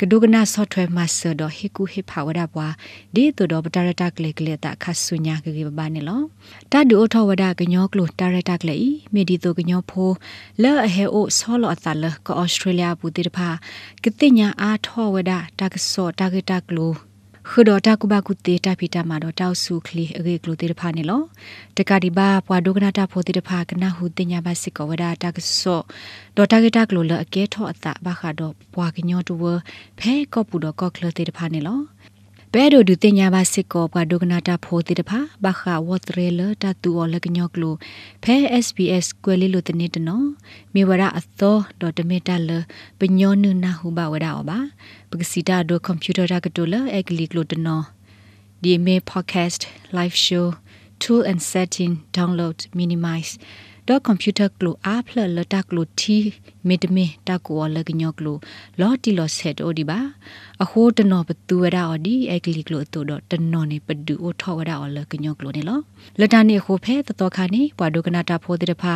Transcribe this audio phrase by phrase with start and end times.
[0.00, 2.68] ကဒုကနာ software master တော့ဟေကူဟေဖာဝဒပွာ
[3.14, 6.22] ဒီတူတော့တာရတက်လက်လက်တာခဆုညာကကေဘာနေလော
[6.72, 10.10] တာဒူအထောဝဒကညောကလိုတာရတက်လက်ဤမေဒီတူကညောဖို
[10.62, 13.48] လဲအဟေအိုဆောလောအတလကဩစတြေးလျဘူးတိတဖာ
[14.04, 16.94] ကတိညာအားထောဝဒတာကဆောတာကတက်လို
[17.50, 21.22] ခဒတာကုဘကုတေတာဖီတာမာတော့တောက်စုခလီအဂေကလိုတေတဖာနေလော
[21.76, 25.80] တကဒီဘာပွာဒုကနာတာဖိုတေတဖာကနာဟုတင်ညာဘစစ်ကောဝဒတာကဆော
[26.36, 29.44] ဒေါ်တာဂေတာကလိုလအကဲထောအတာဘာခါတော့ပွာကညောတူဝ
[29.98, 31.78] ဖဲကောပူတော့ကောကလတေတဖာနေလော
[32.56, 37.74] ဘဲဒိုဒူတင်ညာဘာစစ်ကောဘဒုကနာတာဖိုတေတဖာဘာခါဝတ်ရဲလတတူော်လကညောကလို
[38.22, 40.26] ဖဲ SBS ကွယ်လေးလိုတနေတနော်
[40.74, 42.50] မေဝရအသောဒေါ်တမီတာလ
[42.98, 44.58] ပညောနုနာဟုဘဝရအောပါ
[45.10, 47.84] ပကစီတာဒိုကွန်ပျူတာရကတိုလအကလီကလိုတနော်
[48.62, 49.60] ဒီမေ podcast
[49.96, 50.46] live show
[51.04, 53.32] tool and setting download minimize
[53.88, 56.16] တော့ကွန်ပျူတာကလိုအားဖလလတာကလိုတီ
[56.68, 58.36] မီတမီတာကိုလကညောကလို
[58.80, 59.98] လော်တီလော်ဆက်အိုဒီပါ
[60.62, 65.78] အဟိုးတနော်ဘသူဝရအော်ဒီအကလီကလိုတူတော့တနော်နေပဒူအိုထောဝရအော်လကညောကလိုနေလော
[66.20, 68.94] လတာနေခိုဖဲတတော်ခါနေဘွာဒုကနာတာဖိုတဲ့ဖာ